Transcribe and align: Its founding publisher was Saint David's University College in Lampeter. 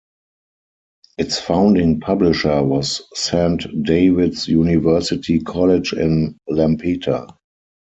Its 1.19 1.39
founding 1.39 1.99
publisher 1.99 2.63
was 2.63 3.03
Saint 3.13 3.67
David's 3.83 4.47
University 4.47 5.39
College 5.41 5.93
in 5.93 6.39
Lampeter. 6.49 7.27